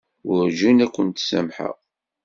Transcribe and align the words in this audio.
Werǧin 0.27 0.83
ad 0.85 0.91
kent-samḥeɣ. 0.95 1.75